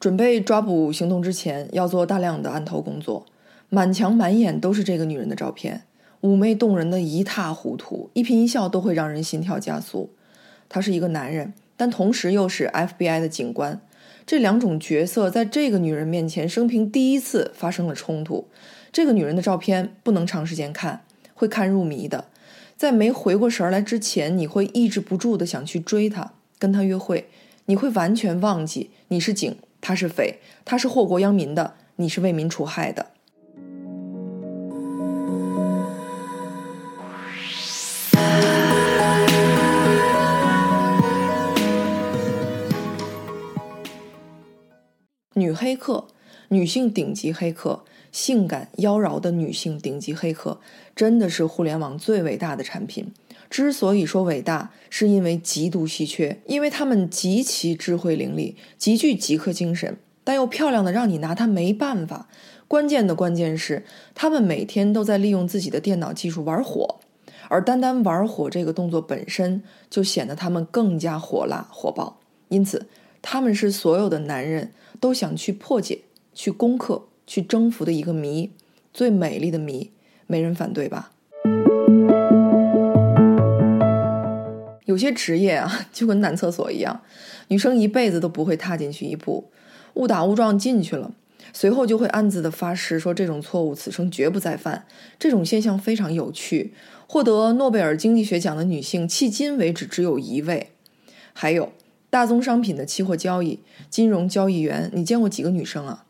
[0.00, 3.26] 准备抓捕行动之前，要做大量的案头工作。
[3.68, 5.82] 满墙满眼都是这个女人的照片，
[6.22, 10.08] 妩媚动人的一塌糊涂，一颦一笑都会让人心跳加速。
[10.70, 13.78] 他是一个男人，但同时又是 FBI 的警官。
[14.24, 18.46] 这两种角色在这个女人面前，生平第一次发生了冲突。
[18.90, 21.04] 这个女人的照片不能长时间看，
[21.34, 22.24] 会看入迷的。
[22.74, 27.28] 在没回过神来之前，你会抑制不住的想去追她，跟她约会。
[27.66, 33.06] 你会完全忘记你是警，他是匪，他是祸国殃民的，你是为民除害的。
[45.34, 46.08] 女黑客，
[46.48, 50.60] 女性顶级黑客，性感妖娆的女性顶级黑客，
[50.94, 53.12] 真的是互联网最伟大的产品。
[53.50, 62.28] 之所以说伟大，是因为极度稀缺，因为他们极其智慧伶俐，极具极客精神，但又漂亮的让你拿他没办法。
[62.66, 67.00] 关键的关键是，他们每天都在利用自己的电脑技术玩火，
[67.48, 72.20] 而单单玩火这个动作本身就显得他们更加火辣火爆。
[72.48, 72.86] 因此，
[73.20, 74.72] 他们是所有的男人。
[74.98, 76.00] 都想去破解、
[76.34, 78.50] 去攻克、去征服的一个谜，
[78.92, 79.90] 最美丽的谜，
[80.26, 81.12] 没人反对吧？
[84.90, 87.00] 有些职业啊， 就跟男厕所一样，
[87.46, 89.48] 女生一辈子都不会踏进去一步，
[89.94, 91.12] 误打误撞进去了，
[91.52, 94.84] 随后就会暗自的发誓说这种错误此生绝不再犯。
[95.18, 96.74] 这种现象非常有趣。
[97.06, 100.70] 获得诺贝尔经济学奖的女性，迄今为止只有一位。
[101.32, 101.72] 还有。
[102.12, 106.04] 大宗商品的期货交易、金融交易员，你见过几个女生啊？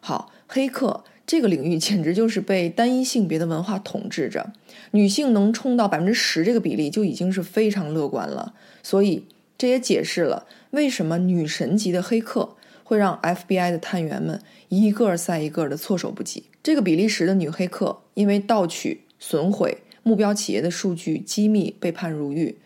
[0.00, 4.52] 好，黑客这个领域简直就是被单一性别的文化统治着，
[4.90, 8.54] 女性能冲到百分之十这个比例就已经是非常乐观了。
[8.82, 9.24] 所以
[9.56, 16.44] 这也解释了为什么女神级的黑客会让 FBI 的探员们一个赛一个的措手不及。
[16.62, 22.56] 这个比利时的女黑客因为盗取、损毁目标企业的数据机密被判入狱，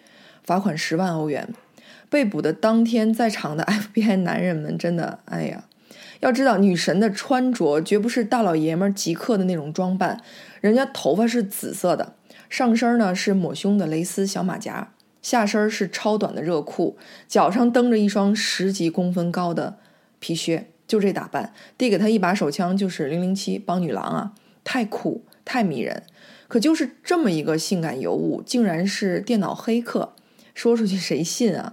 [0.42, 1.54] 罚款十万欧元。
[2.08, 5.64] 被捕的当天，在场的 FBI 男人们真的，哎呀，
[6.26, 10.20] 要知道女神的穿着绝不是大老爷们极客的那种装扮，
[10.60, 12.14] 人家头发是紫色的，
[12.50, 14.92] 上身呢是抹胸的蕾丝小马甲，
[15.22, 16.98] 下身是超短的热裤，
[17.28, 19.78] 脚上蹬着一双十几公分高的
[20.18, 24.32] 皮靴，就这打扮，递给他一把手枪就是零零七帮女郎啊，
[24.64, 26.02] 太酷太迷人，
[26.48, 30.12] 可就是这么一个性感尤物，竟然是电脑黑客，
[30.52, 31.72] 说出去谁信啊？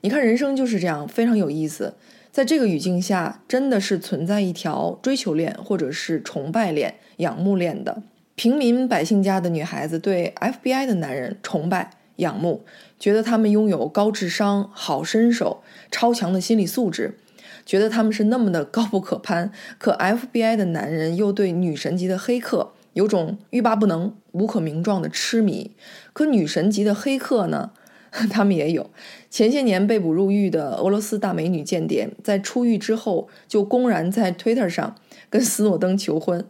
[0.00, 1.96] 你看，人生就是这样，非常有意思。
[2.38, 8.04] 在这个语境下，真的是存在一条追求链，或者是崇拜链、仰慕链的。
[8.36, 12.64] 平民百姓家的女孩子对 FBI 的男人崇拜、仰慕，
[12.96, 17.18] 觉得他们拥有高智商、好身手、超强的心理素质，
[17.66, 19.50] 觉得他们是那么的高不可攀。
[19.76, 25.72] 可 FBI 的男人又对女神级的黑客有种欲罢不能、无可名状的痴迷。
[26.12, 27.72] 可女神级的黑客呢？
[28.30, 28.90] 他们也有。
[29.30, 34.94] 前些年被捕入狱的俄罗斯大美女间谍，在出狱之后就公然在 Twitter 上
[35.28, 36.44] 跟斯诺登求婚。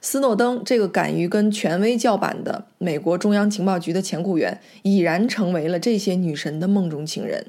[0.00, 7.46] 斯诺登这个敢于跟权威叫板的美国中央情报局的前雇员，已然成为了这些女神的梦中情人。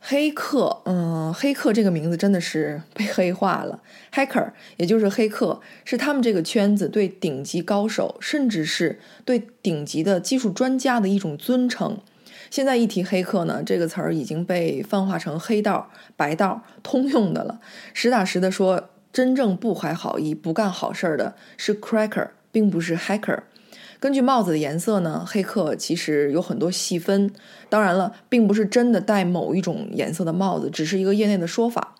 [0.00, 3.82] 黑客，嗯，黑客这个名字真的是被黑化了。
[4.12, 11.98] Hacker，也就是黑客，是他们这个圈子对顶级高手，甚至是对顶级的技术专家的一种尊称。
[12.50, 17.60] 现在一提黑客呢，这个词儿已经被泛化成黑道、白道通用的了。
[17.92, 23.40] 实打实的说，真正不怀好意、不干好事儿的是 Cracker，并不是 Hacker。
[24.06, 27.28] 根据帽子的颜色呢，黑客其实有很多细分。
[27.68, 31.96] 当然了，并不是真的戴某一种颜色的帽子，只是一个业内的说法。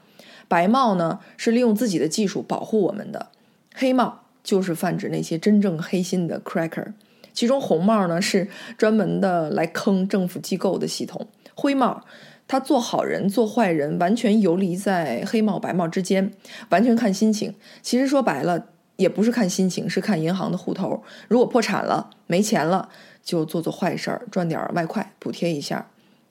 [0.47, 3.31] 白帽呢是利用自己的技术保护我们的，
[3.75, 6.93] 黑帽就是泛指那些真正黑心的 cracker。
[7.33, 8.47] 其中红帽呢是
[8.79, 12.05] 专门的来坑政府机构的系统，灰帽
[12.47, 16.31] 他做好人做坏人完全游离在黑帽白帽之间，
[16.69, 17.53] 完全看心情。
[17.83, 18.67] 其实说白了。
[18.97, 21.03] 也不是看心情，是看银行的户头。
[21.29, 22.89] 如果破产了、没钱了，
[23.23, 25.87] 就做做坏事儿，赚点外快补贴一下。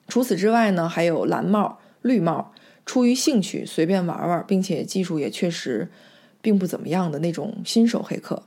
[0.08, 2.52] 除此之外呢，还有蓝帽、绿帽，
[2.84, 5.88] 出于兴趣随便玩玩，并且技术也确实
[6.40, 8.42] 并不怎么样的那种新手黑客。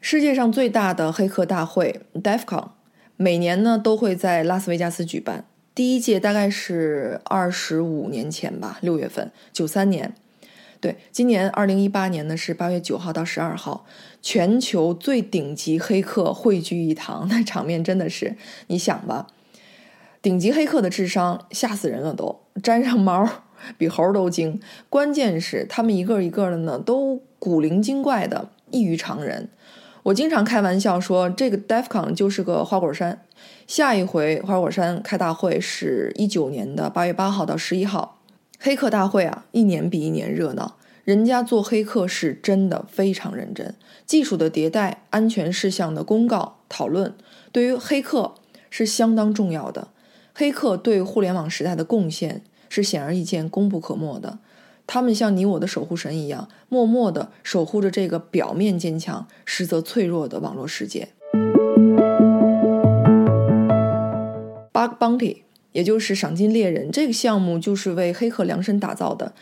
[0.00, 2.68] 世界上最大的黑客大会 DefCon，
[3.16, 5.44] 每年呢都会在拉斯维加斯举办。
[5.74, 10.14] 第一届大概是二十五年前吧，六月份，九三年。
[10.80, 13.84] 对，今年二零一八年呢是八月九号到十二号，
[14.22, 18.36] 全球最顶级黑客汇聚一堂，那场面真的是，
[18.68, 19.26] 你想吧，
[20.22, 23.28] 顶级黑客的智商吓死人了，都沾上毛
[23.76, 24.60] 比猴都精。
[24.88, 29.48] 关键是他们一个一个的呢，都古灵精怪的，异于常人。
[30.04, 33.20] 我经常开玩笑说，这个 DefCon 就是个花果山。
[33.66, 38.17] 下一回花果山开大会是一九年的八月八号到十一号，
[38.60, 40.76] 黑客大会啊，一年比一年热闹。
[41.04, 43.74] 人家做黑客是真的非常认真，
[44.04, 47.14] 技术的迭代、安全事项的公告、讨论，
[47.50, 48.34] 对于黑客
[48.68, 49.88] 是相当重要的。
[50.34, 54.38] 黑客对互联网时代的贡献是显而易见、功不可没的。
[54.86, 61.08] 他们像你我的守护神一样，默默地守护着这个表面坚强、实则脆弱的网络世界。
[64.72, 65.38] Bug Bounty，
[65.72, 69.32] 也就是赏金猎人这个项目，就是为黑客量身打造的。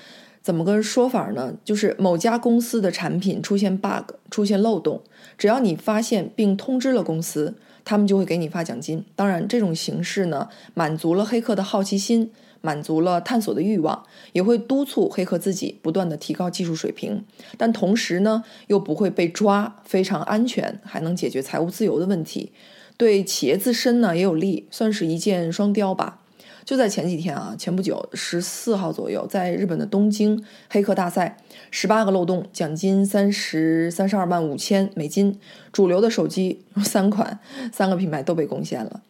[0.42, 1.54] 怎么个说法呢？
[1.64, 5.02] 就是某家公司的产品出现 bug、出现漏洞，
[5.36, 9.04] 只要你发现并通知了公司，他们就会给你发奖金。
[9.16, 12.30] 当然，这种形式呢，满足了黑客的好奇心，
[12.60, 17.24] 满足了探索的欲望，也会督促黑客自己不断的提高技术水平。
[17.58, 22.52] 但同时呢，又不会被抓，非常安全，还能解决财务自由的问题，
[22.96, 26.20] 对企业自身呢也有利，算是一箭双雕吧。
[26.64, 31.36] 就在前几天啊，前不久十四号左右，在日本的东京黑客大赛，
[31.70, 35.38] 十八个漏洞，奖金三十三十二万五千美金，
[35.70, 37.38] 主流的手机三款，
[37.72, 39.00] 三个品牌都被攻陷了。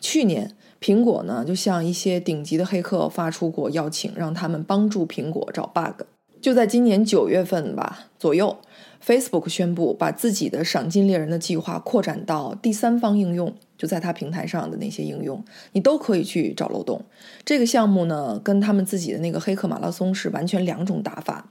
[0.00, 6.06] 去年苹果呢，就向一些顶级的黑客发出过邀请，让他们帮助苹果找 bug。
[6.40, 8.56] 就在今年九月份吧左右
[9.04, 13.54] ，Facebook 宣布把自己的赏金猎人的计划扩展到第三方应用。
[13.76, 17.04] 就在它平台上的那些应用，你都可以去找漏洞。
[17.44, 21.50] 这个项目呢，跟他们自己的那个黑客马拉松是完全两种打法。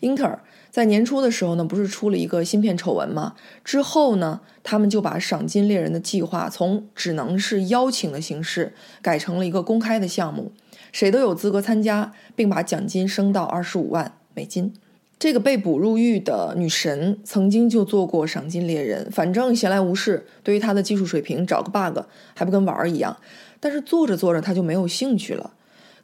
[0.00, 3.34] 英特尔在年初的时候呢，不是出了一个芯片丑闻吗？
[3.62, 8.72] 之后呢，他们就把赏金猎人的计划从只能是邀请的形式，
[9.02, 10.52] 改成了一个公开的项目，
[10.92, 14.72] 谁都有资格参加，并把奖金升到二十五万美金。
[15.18, 22.04] 这个被捕入狱的女神曾经就做过赏金猎人，反正闲来无事，对于她的技术水平找个 bug
[22.34, 23.16] 还不跟玩儿一样。
[23.58, 25.54] 但是做着做着，她就没有兴趣了，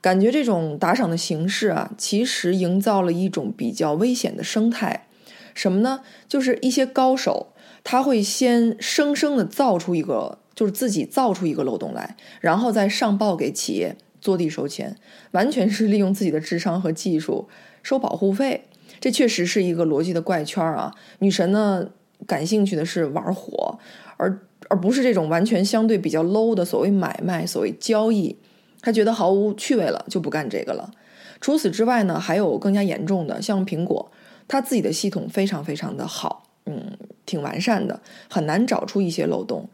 [0.00, 5.06] 感觉这种打赏的形式啊，其实营造了一种比较危险的生态。
[5.54, 6.00] 什么呢？
[6.26, 7.48] 就是一些高手
[7.84, 14.96] 他会先生生的造出一个，就是自己造出一个漏洞来，然后再上报给企业坐地收钱，
[15.32, 17.48] 完全是利用自己的智商和技术
[17.82, 18.64] 收保护费。
[19.02, 20.94] 这确实是一个逻辑的怪圈啊！
[21.18, 21.88] 女神呢，
[22.24, 23.76] 感兴趣的是玩火，
[24.16, 24.38] 而
[24.68, 28.36] 而不是这种完全相对比较 low 的所谓买卖、所谓交易。
[28.80, 30.92] 她觉得毫无趣味了，就不干这个了。
[31.40, 34.12] 除此之外呢，还有更加严重的，像苹果，
[34.46, 36.96] 它自己的系统非常非常的好，嗯，
[37.26, 38.00] 挺完善的，
[38.30, 39.68] 很难找出一些漏洞。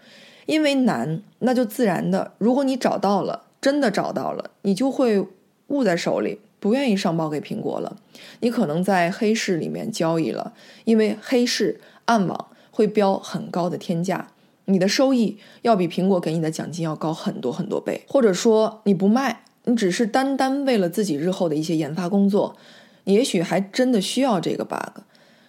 [0.46, 5.26] 因为难，那就自然的，如果你找到了，真的找到了，你就会
[5.68, 6.40] 握在手里。
[6.60, 7.96] 不愿意上报给苹果了，
[8.40, 14.32] 你可能在黑市里面交易了，因为黑市暗网会标很高的天价，
[14.64, 18.02] 你的收益要比苹果给你的奖金要高很多很多倍。
[18.08, 22.56] 或者说你不卖，你只是单单为了自己日后的一些研发工作，
[23.04, 25.02] 你也许还真的需要这个 bug，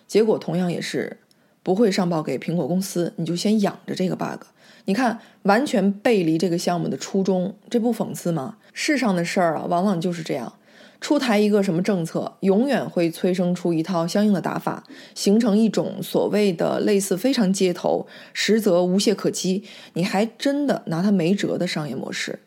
[0.06, 1.18] 结果同样也是
[1.64, 4.44] 不会上报给苹果公司，你就先养着这个 bug。
[4.90, 8.58] 你看，完全背离这个项目的初衷，这不讽刺吗？
[8.74, 10.52] 世上的事儿啊，往往就是这样。
[11.00, 22.40] 出台一个什么政策，永远会催生出一套相应的打法，形成一种所谓的类似非常街头，实则无懈可击，你还真的拿它没辙的商业模式。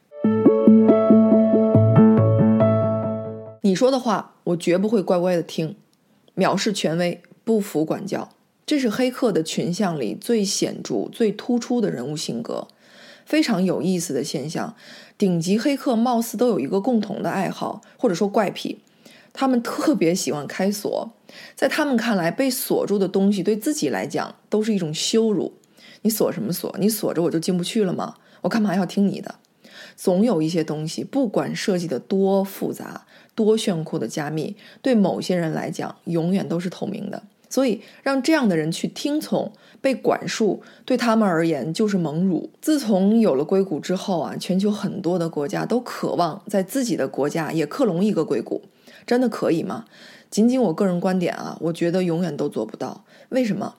[3.62, 5.76] 你说的话，我绝不会乖乖的听，
[6.34, 8.30] 藐视权威，不服管教，
[8.64, 12.68] 这是黑客的群像里最显著、最突出的人物性格。
[13.24, 14.74] 非常有意思的现象，
[15.16, 18.78] 顶级黑客貌似都有一个共同的爱好，或者说怪癖，
[19.32, 21.12] 他们特别喜欢开锁。
[21.54, 25.54] 在他们看来，被锁住的东西对自己来讲都是一种羞辱。
[26.02, 26.74] 你锁什么锁？
[26.78, 28.16] 你锁着我就进不去了吗？
[28.42, 29.36] 我干嘛要听你的？
[29.96, 37.22] 总有一些东西，不管设计的多复杂、多炫酷的加密，对某些人来讲，永远都是透明的。
[37.52, 42.48] 所以，让这样的人去听从、被管束，对他们而言就是蒙辱。
[42.62, 48.62] 自从有了硅谷之后啊，全球很多的国家都渴望在自己的国家也克隆一个硅谷，
[49.04, 49.84] 真的可以吗？
[50.30, 53.04] 仅仅我个人观点啊，我觉得永远都做不到。
[53.28, 53.74] 为什么？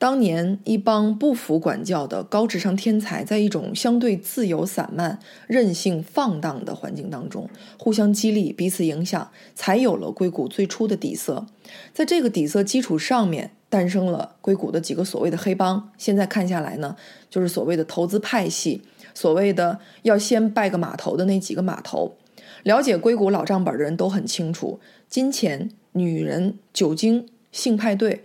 [0.00, 7.46] 当年一帮不服管教的高智商天才，在一种相对自由散漫、任性放荡的环境当中，
[7.78, 11.44] 互相激励、彼此影响，才有了硅谷最初的底色。
[11.92, 15.92] 在这个底色基础上面，诞生了硅谷的几个所谓的黑帮。
[15.98, 16.96] 现在看下来呢，
[17.28, 18.80] 就是所谓的投资派系，
[19.12, 22.16] 所谓的要先拜个码头的那几个码头。
[22.62, 24.80] 了解硅谷老账本的人都很清楚，
[25.10, 28.24] 金钱、女人、酒精、性派对，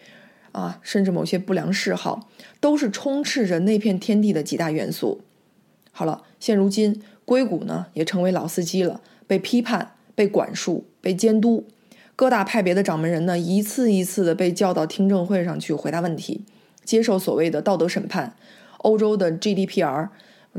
[0.55, 2.29] 啊，甚至某些不良嗜好，
[2.61, 5.19] 都是充斥着那片天地的几大元素。
[5.91, 11.65] 好了，现如今硅谷呢也成为老司机了，被批判、被管束、被监督，
[12.15, 16.45] 各大派别的掌门人呢一次一次的被叫到听证会上去回答问题，
[16.85, 18.37] 接受所谓的道德审判。
[18.77, 20.07] 欧洲的 GDPR，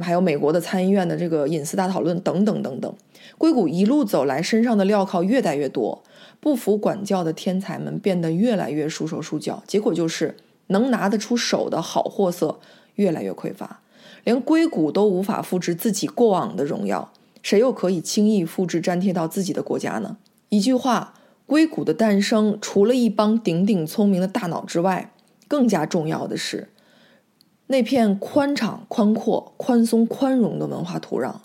[0.00, 2.94] 还有美国的参议院的这个隐私大讨论等等等等。
[3.38, 6.02] 硅谷一路走来，身上的镣铐越戴越多，
[6.46, 10.36] 不服管教的天才们变得越来越束手束脚，结果就是
[10.68, 12.60] 能拿得出手的好货色
[12.94, 13.80] 越来越匮乏，
[14.22, 17.12] 连硅谷都无法复制自己过往的荣耀，
[17.42, 20.18] 谁又可以轻易复制粘贴到自己的国家呢？
[20.50, 21.14] 一句话，
[21.46, 25.12] 硅谷的诞生，除了一帮顶顶聪明的大脑之外，
[25.48, 26.68] 更加重要的是
[27.66, 31.38] 那片宽敞、宽阔、宽松、宽容的文化土壤。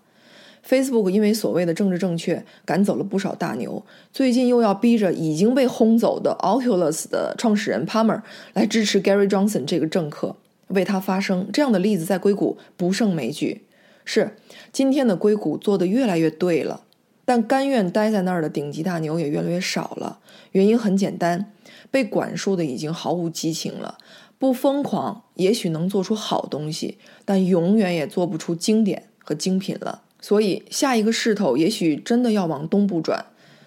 [0.71, 8.21] Facebook 因为所谓的政治正确赶走了不少大牛，最近又要逼着已经被轰走的 Oculus 的创始人 Palmer
[8.53, 10.37] 来支持 Gary Johnson 这个政客，
[10.69, 11.49] 为他发声。
[11.51, 13.65] 这样的例子在硅谷不胜枚举。
[14.05, 14.37] 是
[14.71, 16.85] 今天的硅谷做的越来越对了，
[17.25, 20.19] 但甘愿待在那儿的顶级大牛也越来越少了。
[20.53, 21.51] 原因很简单，
[21.91, 23.97] 被管束的已经毫无激情了。
[24.39, 30.03] 不疯狂，也许能做出好东西，但永远也做不出经典和精品了。
[30.21, 33.25] 所以，下一个势头也许真的要往东部转，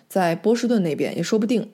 [0.08, 1.68] 在波士顿那边也说不定。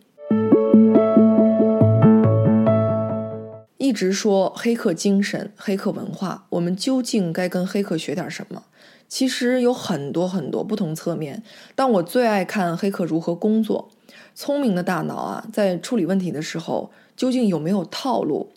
[3.76, 8.62] 一直说黑客精神、黑客文化，我们究竟该跟黑客学点什么？
[9.08, 11.42] 其实有很多很多不同侧面，
[11.74, 13.90] 但我最爱看黑客如何工作。
[14.34, 18.50] 聪明的大脑啊，在处理问题的时候，究竟有没有套路？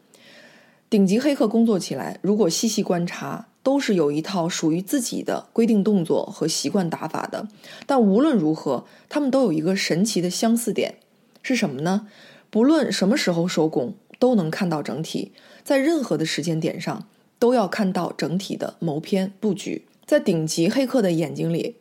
[0.89, 3.47] 顶级黑客工作起来，如果细细观察。
[3.63, 7.47] 都是有一套属于自己的规定动作和习惯打法的，
[7.87, 10.95] 但无论如何，他们都有一个神奇的相似点，
[11.41, 12.07] 是什么呢？
[12.49, 15.31] 不论什么时候收工，都能看到整体，
[15.63, 17.07] 在任何的时间点上，
[17.39, 19.85] 都要看到整体的谋篇布局。
[20.05, 21.77] 在顶级黑客的眼睛里，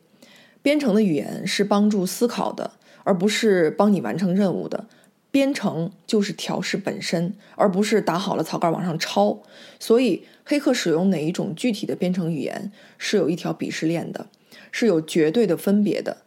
[0.61, 2.71] 编程的语言是帮助思考的，
[3.03, 4.87] 而不是帮你完成任务的。
[5.29, 9.39] 编程就是调试本身，而不是打好了草稿往上抄。
[9.79, 14.27] 所以，黑客使用哪一种具体的编程语言是有一条鄙视链的，
[14.71, 16.17] 是有绝对的分别的。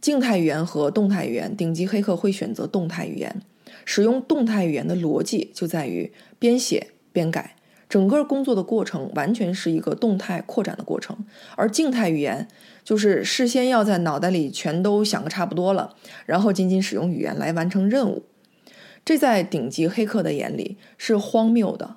[0.00, 3.42] 静态语言和动态语言，顶级黑客会选择动态语言。
[3.84, 7.56] 使用动态语言的逻辑就在于编写、边改，
[7.88, 11.24] 整个工作的过程完全是一个动态扩展的过程。
[11.56, 12.46] 而静态语言
[12.84, 15.96] 就是事先要在脑袋里全都想个差不多了，
[16.26, 18.24] 然后仅仅使用语言来完成任务。
[19.04, 21.96] 这在顶级黑客的眼里是荒谬的，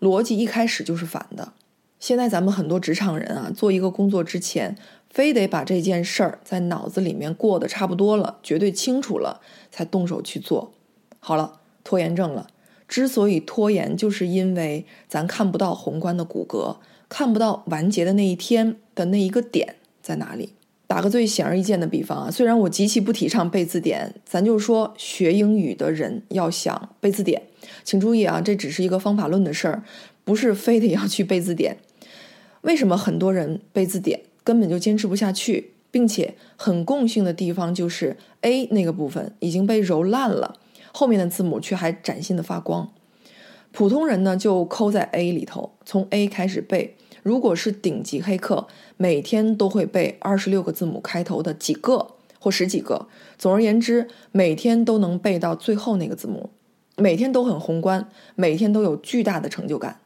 [0.00, 1.52] 逻辑一开始就是反的。
[1.98, 4.76] 现在咱们很多职场人啊，做一个工作之前，
[5.10, 10.72] 非得把这件事儿在脑子里面过得差不多了，绝对清楚了，才动手去做。
[11.18, 12.46] 好了，拖延症了。
[12.88, 16.78] 之所以拖延，就是因为咱看不到宏观的骨骼，
[17.08, 20.54] 看不到完结的那一天的那一个点在哪里。
[20.90, 27.40] 打个最显而易见的比方啊，虽然我极其不提倡背字典，咱就说学英语的人要想背字典，
[27.84, 29.84] 请注意啊，这只是一个方法论的事儿，
[30.24, 31.76] 不是非得要去背字典。
[32.62, 40.56] 为什么很多人背字典根本就坚持不下去，并且很共性的地方就是 A 那个部分已经被揉烂了，
[40.90, 42.92] 后面的字母却还崭新的发光。
[43.70, 46.96] 普通人呢就抠在 A 里头，从 A 开始背。
[47.22, 53.06] 如果是顶级黑客，每天都会背二十六个字母开头的几个或十几个。
[53.36, 56.50] 总而言之，每天都能背到最后那个字母，
[56.96, 60.00] 每天都很宏观，每天都有巨大的成就感。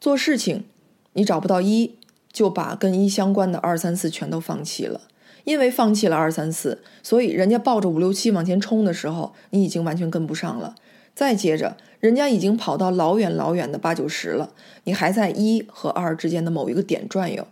[0.00, 0.64] 做事情，
[1.12, 1.96] 你找不到一，
[2.32, 5.02] 就把跟一相关的二三四全都放弃了。
[5.50, 10.76] 因为放弃了二三四，所以人家抱着五六七往前冲的时候，你已经完全跟不上了。
[11.12, 14.52] 再接着，人家已经跑到老远老远的八九十了，
[14.84, 17.48] 你还在一和二之间的某一个点转悠，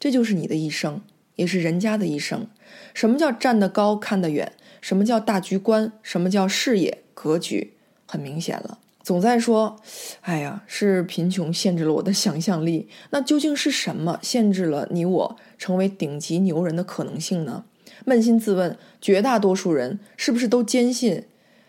[0.00, 1.02] 这就是你的一生，
[1.36, 2.46] 也是人家的一生。
[2.94, 4.50] 什么叫站得高看得远？
[4.80, 5.92] 什么叫大局观？
[6.02, 7.74] 什么叫视野格局？
[8.06, 8.78] 很明显了。
[9.02, 9.76] 总在说，
[10.20, 12.88] 哎呀，是贫穷限制了我的想象力。
[13.10, 17.64] 那究竟是什么限制了你我成为顶级牛人的可能性呢？
[18.06, 21.24] 扪心自问，绝大多数人是不是都坚信？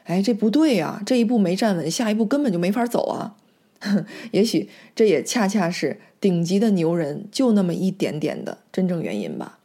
[0.05, 1.01] 哎，这不对呀！
[1.05, 3.35] 这一步没站稳，下一步根本就没法走啊。
[4.31, 9.59] 也许这也恰恰是顶级的牛人就那么一点点的真正原因吧。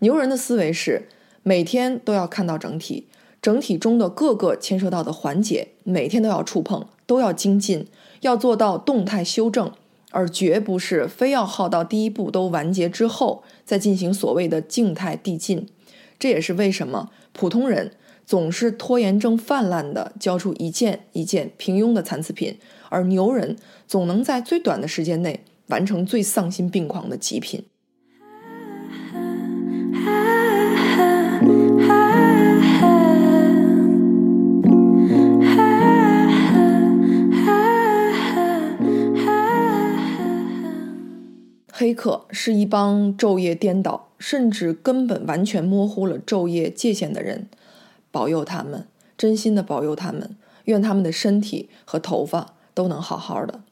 [0.00, 1.08] 牛人的思维是
[1.42, 3.06] 每天都要看到整体，
[3.40, 7.86] 整体中的各个牵涉到的环节，每天都要触碰，都要精进，
[8.20, 9.70] 要做到动态修正，
[10.10, 15.66] 而绝不是非要耗到第一步都完结之后再进行所谓的静态递进。
[16.18, 17.92] 这也是为什么普通人
[18.24, 22.58] 总是拖延症泛滥的交出一件一件平庸的残次品，
[22.88, 23.56] 而牛人
[23.86, 27.64] 总能在最短的时间内完成最丧心病狂的极品。
[42.04, 47.48] 客是一帮昼夜颠倒，甚至根本完全模糊了昼夜界限的人。
[48.10, 53.62] 保佑他们，真心的保佑他们，愿他们的身体和头发都能好好的。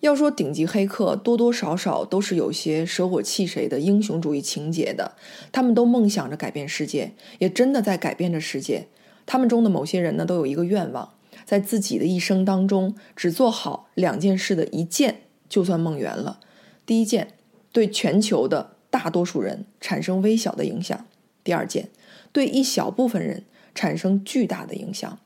[0.00, 5.12] 要说顶级黑客，多多少少都是有些舍我弃谁的英雄主义情节的。
[5.50, 8.86] 他们都梦想着改变世界，也真的在改变着世界。
[9.24, 11.14] 他们中的某些人呢，都有一个愿望，
[11.46, 16.40] 在自己的一生当中，只做好两件事的一件，就算梦圆了。
[16.84, 17.32] 第一件，
[17.76, 21.00] 对全球的大多数人产生微小的影响；
[21.44, 21.90] 第二件，
[22.32, 25.18] 对一小部分人产生巨大的影响。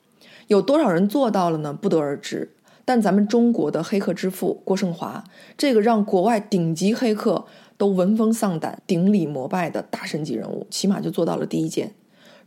[0.49, 1.73] 有多少人做到了呢？
[1.73, 2.51] 不得而知。
[2.85, 5.23] 但咱们中国的黑客之父郭胜华，
[5.57, 7.47] 这个让国外顶级黑客
[7.79, 11.93] 都闻风丧胆、顶礼膜拜的大神级人物，起码就做到了第一件。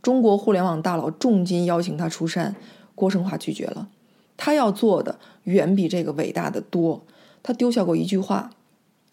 [0.02, 2.54] 中国互联网大佬重金邀请他出山，
[2.94, 3.88] 郭胜华拒绝了。
[4.36, 7.02] 他要做的远比这个伟大的多。
[7.42, 8.50] 他丢下过一句话。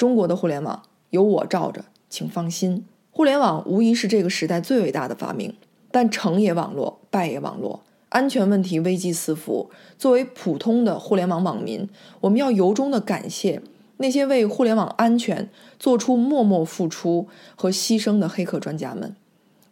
[0.01, 0.81] 中国的互联网
[1.12, 2.84] 有我罩着，请放心。
[3.12, 5.53] 互联网无疑是这个时代最伟大的发明，
[5.91, 9.70] 但成也网络，败也网络，安全问题危机四伏。
[10.00, 11.88] 作为普通的互联网网民，
[12.22, 13.62] 我们要由衷的感谢
[13.98, 19.15] 那些为互联网安全做出默默付出和牺牲的黑客专家们。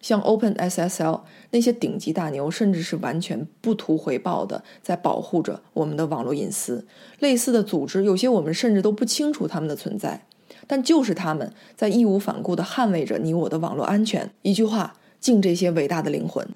[0.02, 6.86] 像 OpenSSL 那些顶级大牛，甚至是完全不图回报的，在保护着我们的网络隐私。
[7.20, 10.26] 类似的组织，有些我们甚至都不清楚他们的存在，
[10.68, 14.32] 但就是他们在义无反顾地捍卫着你我的网络安全。
[14.42, 16.48] 一句话，敬这些伟大的灵魂。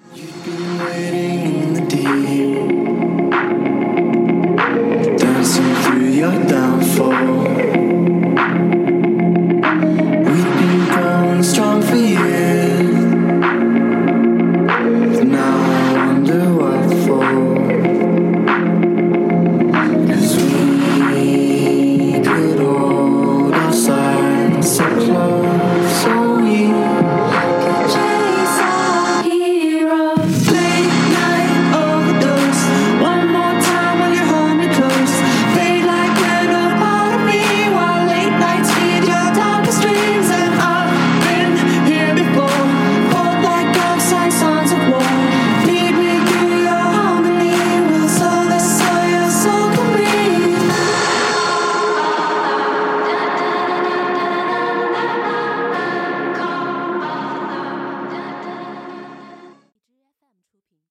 [5.18, 7.43] Dancing through your downfall